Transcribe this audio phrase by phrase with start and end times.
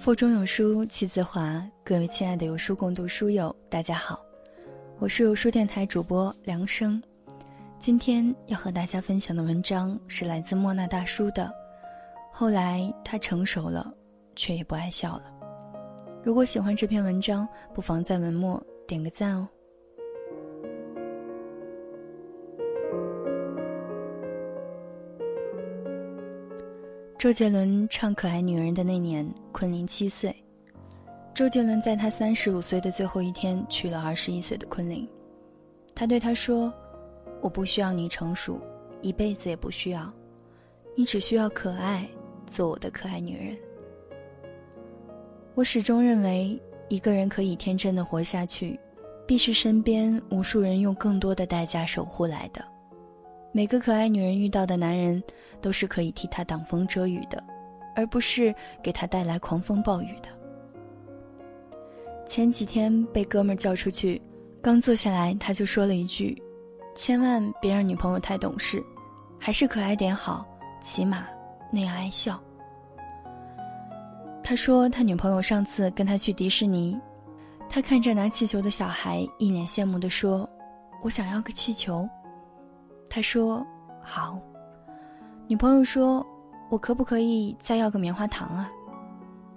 [0.00, 4.18] 腹中有书气自华，各位亲爱的有书共读书友，大家好，
[4.98, 7.00] 我是有书电台主播梁生。
[7.78, 11.52] 今天要和大家分享的文章是来自莫那大叔的。
[12.32, 13.92] 后来他成熟了，
[14.34, 15.24] 却也不爱笑了。
[16.24, 19.46] 如果喜欢这篇文章，不妨在文末点个赞哦。
[27.20, 30.34] 周杰伦唱《可爱女人》的那年，昆凌七岁。
[31.34, 35.06] 周杰伦在他三十五岁的最后一天娶了二十一岁的昆凌，
[35.94, 36.72] 他对她说。
[37.42, 38.58] 我不需要你成熟，
[39.02, 40.10] 一辈子也不需要，
[40.96, 42.08] 你只需要可爱，
[42.46, 43.54] 做我的可爱女人。
[45.54, 46.58] 我始终认为，
[46.88, 48.80] 一个人可以天真的活下去，
[49.26, 52.64] 必是身边无数人用更多的代价守护来的。
[53.52, 55.22] 每个可爱女人遇到的男人，
[55.60, 57.42] 都是可以替她挡风遮雨的，
[57.96, 60.28] 而不是给她带来狂风暴雨的。
[62.26, 64.22] 前几天被哥们叫出去，
[64.62, 66.40] 刚坐下来，他就说了一句。
[66.94, 68.82] 千万别让女朋友太懂事，
[69.38, 70.46] 还是可爱点好，
[70.80, 71.26] 起码
[71.72, 72.40] 那样爱笑。
[74.44, 76.96] 他说他女朋友上次跟他去迪士尼，
[77.68, 80.48] 他看着拿气球的小孩，一脸羡慕地说
[81.02, 82.08] ：“我想要个气球。”
[83.10, 83.66] 他说
[84.00, 84.40] ：“好。”
[85.46, 86.26] 女朋友说
[86.70, 88.72] ：“我可不可以再要个棉花糖啊？”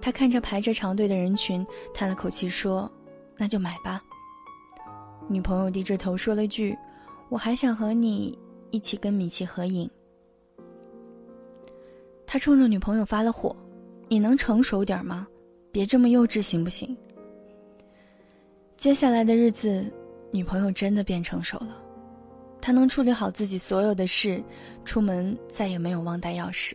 [0.00, 2.90] 他看着排着长队的人群，叹了口气说
[3.36, 4.00] ：“那就买吧。”
[5.28, 6.74] 女朋友低着头说了句。
[7.28, 8.36] 我还想和你
[8.72, 9.88] 一起跟米奇合影。
[12.26, 13.54] 他冲着女朋友发了火
[14.10, 15.28] ：“你能成熟点吗？
[15.70, 16.96] 别这么幼稚，行不行？”
[18.76, 19.84] 接下来的日子，
[20.32, 21.80] 女朋友真的变成熟了，
[22.60, 24.42] 他能处理好自己所有的事，
[24.84, 26.72] 出门再也没有忘带钥匙，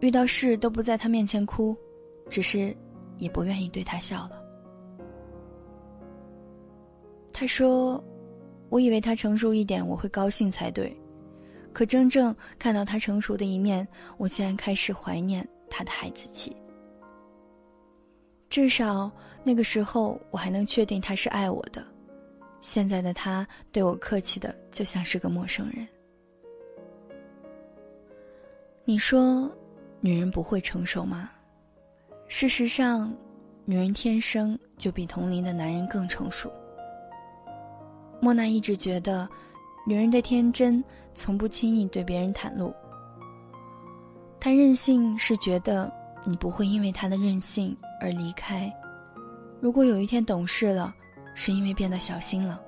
[0.00, 1.76] 遇到事都不在他面前哭，
[2.28, 2.76] 只是
[3.16, 4.42] 也不愿意对他笑了。
[7.32, 8.02] 他说。
[8.68, 10.94] 我以为他成熟一点，我会高兴才对，
[11.72, 13.86] 可真正看到他成熟的一面，
[14.18, 16.54] 我竟然开始怀念他的孩子气。
[18.50, 19.08] 至少
[19.44, 21.80] 那个时候，我还能确定他是爱我的。
[22.66, 25.86] 现在的他对我客气的就像是个陌生人。
[28.84, 29.48] 你说，
[30.00, 31.30] 女人不会成熟吗？
[32.26, 33.14] 事实上，
[33.64, 36.50] 女人天生就比同龄的男人更成熟。
[38.20, 39.28] 莫娜一直觉得，
[39.86, 40.82] 女人的天真
[41.14, 42.74] 从不轻易对别人袒露。
[44.40, 45.88] 她任性是觉得
[46.24, 48.68] 你不会因为她的任性而离开。
[49.60, 50.92] 如果有一天懂事了，
[51.36, 52.58] 是因为变得小心了；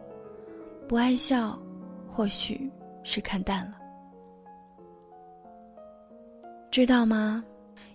[0.87, 1.59] 不爱笑，
[2.07, 2.71] 或许
[3.03, 3.79] 是看淡了。
[6.71, 7.43] 知道吗？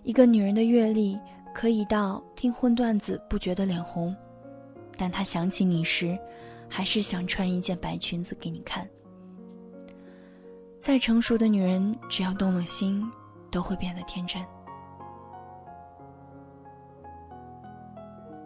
[0.02, 1.18] 一个女人的阅历
[1.54, 4.14] 可以到听荤段子不觉得脸红，
[4.98, 6.18] 但她想起你时。
[6.66, 8.88] 还是想穿一件白裙子给你看。
[10.80, 13.04] 再成熟的女人，只要动了心，
[13.48, 14.42] 都会变得天真。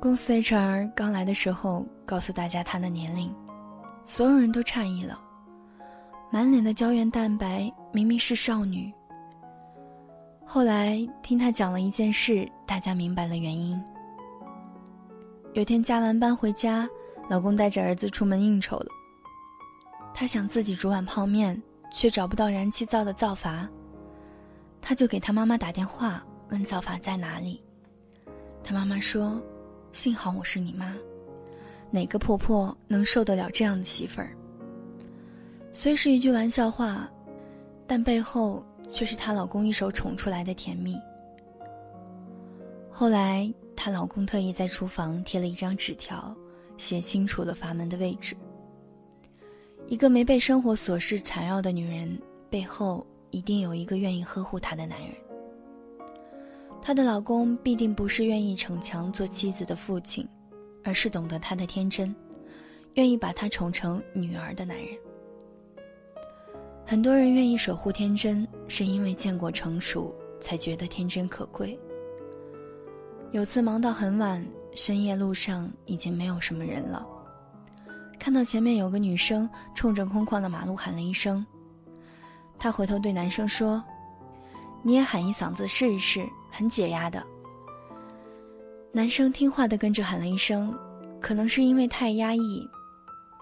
[0.01, 3.35] 公司 HR 刚来的时候，告诉大家她的年龄，
[4.05, 5.19] 所有人都诧异了，
[6.31, 8.93] 满脸的胶原蛋白，明明是少女。
[10.47, 13.81] 后来听她讲了一件事，大家明白了原因。
[15.55, 16.89] 有天加完班回家。
[17.29, 18.87] 老公带着儿子出门应酬了，
[20.15, 23.69] 她想自己煮碗泡面，却找不到燃气灶的灶阀，
[24.81, 27.63] 她就给她妈妈打电话问灶阀在哪里。
[28.65, 29.39] 她妈妈说
[29.99, 30.95] ：“幸好我是你妈，
[31.91, 34.31] 哪个婆婆能受得了这样的媳妇儿？”
[35.75, 37.11] 虽是一句玩笑话，
[37.85, 40.97] 但背后却是她老公一手宠出来的甜蜜。
[42.93, 46.33] 后来，她老公特意在厨房贴了一张纸条。
[46.77, 48.37] 写清楚了阀门的位置。
[49.89, 52.17] 一个没被生活琐事缠绕的女人，
[52.49, 55.11] 背后一定有一个愿意呵护她的男人。
[56.81, 60.27] 她的老公必定不是愿意逞强做妻子的父亲，
[60.85, 62.15] 而是懂得她的天真，
[62.95, 64.97] 愿意把她宠成女儿的男人。
[66.87, 71.79] 很多人愿意守护天真，是因为见过成熟，才觉得天真可贵。
[73.33, 74.45] 有次忙到很晚。
[74.75, 77.05] 深夜路上已经没有什么人了，
[78.17, 81.45] 看到前面有个女生冲着空旷的马路喊了一声，
[82.61, 83.83] 她回头对男生说
[84.85, 86.25] ：“你也喊一嗓子试一试，
[86.59, 87.25] 很解压的。”
[88.91, 90.77] 男生听话的跟着喊了一声，
[91.21, 92.69] 可能是因为太压抑，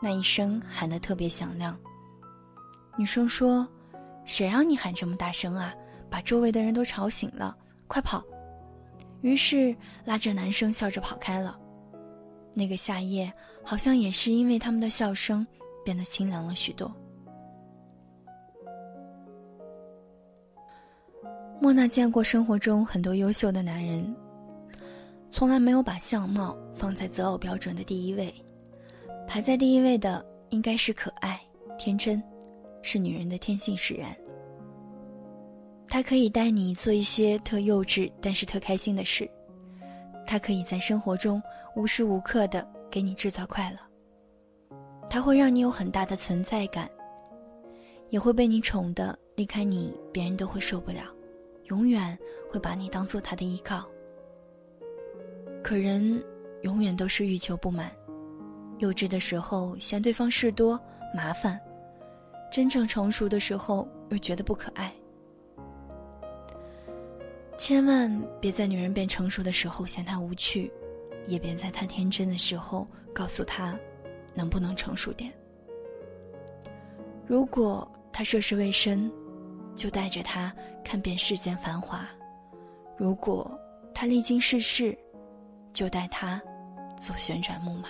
[0.02, 1.74] 那一声喊得特别响亮。
[2.98, 3.66] 女生说
[4.26, 5.74] ：“谁让你喊这么大声啊？
[6.10, 8.22] 把周围的人都吵醒了，快跑！”
[9.22, 9.74] 于是
[10.04, 11.58] 拉着男生笑着跑开了。
[12.52, 13.32] 那个夏夜，
[13.64, 15.46] 好像也是因为他们的笑声
[15.84, 16.94] 变得清凉了许多。
[21.60, 24.14] 莫娜见过生活中很多优秀的男人，
[25.30, 28.32] 从来没有把相貌放在择偶标准的第一位，
[29.26, 31.40] 排在第一位的应该是可爱、
[31.78, 32.22] 天真，
[32.82, 34.14] 是女人的天性使然。
[35.88, 39.28] 他可以带你做一些特幼稚但是特开心的事，
[40.26, 41.42] 他可以在生活中
[41.74, 43.78] 无时无刻的给你制造快乐，
[45.08, 46.88] 他会让你有很大的存在感，
[48.10, 51.02] 也会被你宠的离开你，别人都会受不了。
[51.68, 52.16] 永远
[52.50, 53.86] 会把你当做他的依靠。
[55.62, 56.22] 可人
[56.62, 57.90] 永远都是欲求不满，
[58.78, 60.80] 幼稚的时候嫌对方事多
[61.14, 61.60] 麻烦，
[62.52, 64.92] 真正成熟的时候又觉得不可爱。
[67.58, 68.10] 千万
[68.40, 70.72] 别在女人变成熟的时候嫌她无趣，
[71.26, 73.76] 也别在她天真的时候告诉她，
[74.34, 75.32] 能不能成熟点。
[77.26, 79.10] 如果她涉世未深。
[79.76, 80.52] 就带着他
[80.82, 82.04] 看遍世间繁华，
[82.96, 83.48] 如果
[83.94, 84.96] 他历经世事，
[85.72, 86.40] 就带他
[86.98, 87.88] 做旋转木马。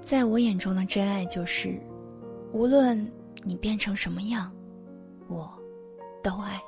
[0.00, 1.80] 在我眼中的真爱就是，
[2.52, 3.10] 无论
[3.42, 4.52] 你变成什么样，
[5.28, 5.52] 我
[6.22, 6.60] 都爱。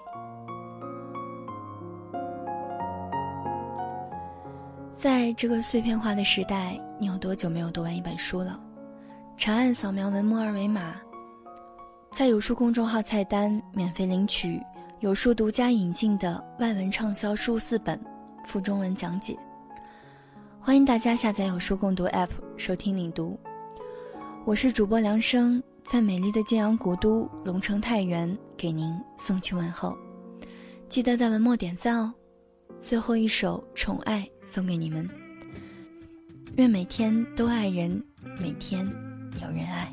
[4.95, 8.59] 在这个碎片化的时代，你有多久没有读完一本书了？
[9.37, 10.97] 长按扫描文末二维码。
[12.17, 14.59] 在有书公众号菜单免费领取
[15.01, 18.01] 有书独家引进的外文畅销书四本，
[18.43, 19.37] 附中文讲解。
[20.59, 23.39] 欢迎大家下载有书共读 App 收听领读。
[24.47, 29.95] 我是主播梁生，在美丽的建阳古都龙城太原给您送去问候。
[30.89, 32.11] 记得在文末点赞哦。
[32.81, 35.07] 最后一首《宠爱》送给你们。
[36.57, 38.03] 愿每天都爱人，
[38.41, 38.87] 每天
[39.43, 39.93] 有人爱。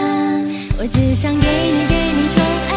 [0.81, 2.70] 我只想给你，给你宠，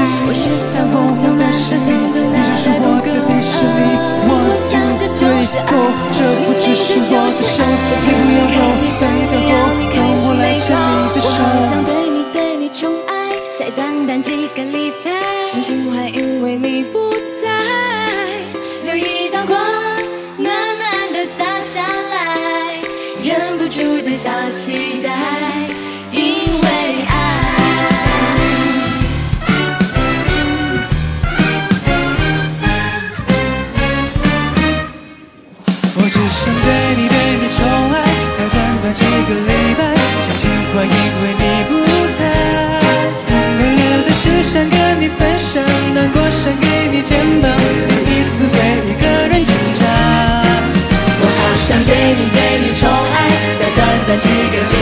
[0.00, 0.08] 我是爱？
[0.24, 3.80] 或许在我们的，你就是我的迪士尼。
[4.26, 5.72] 我想这就是爱。
[6.12, 7.60] 这不只是我的手，
[8.00, 8.58] 你不要
[8.96, 9.52] 走，等等候，
[9.94, 11.26] 让我来牵你的手。
[11.26, 13.10] 我好想对你对你宠爱，
[13.58, 15.10] 才短短几个礼拜，
[15.44, 17.48] 星星会因为你不在，
[18.88, 19.58] 有一道光
[20.38, 22.80] 暖暖的洒下来，
[23.22, 24.10] 忍不住的
[54.48, 54.79] 短